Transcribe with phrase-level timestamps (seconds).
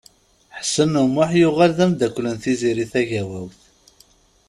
[0.57, 3.59] Ḥsen U Muḥ yuɣal d amdakel n Tiziri Tagawawt.